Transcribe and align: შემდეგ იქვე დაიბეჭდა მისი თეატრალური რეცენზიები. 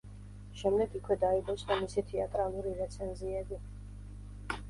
შემდეგ 0.61 0.95
იქვე 0.99 1.17
დაიბეჭდა 1.23 1.77
მისი 1.81 2.03
თეატრალური 2.13 2.73
რეცენზიები. 2.79 3.59